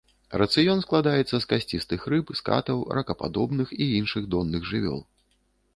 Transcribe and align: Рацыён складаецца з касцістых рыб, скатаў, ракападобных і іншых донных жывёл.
Рацыён 0.41 0.79
складаецца 0.85 1.35
з 1.43 1.49
касцістых 1.51 2.01
рыб, 2.15 2.33
скатаў, 2.41 2.77
ракападобных 3.01 3.69
і 3.81 3.85
іншых 4.01 4.23
донных 4.35 4.61
жывёл. 4.73 4.99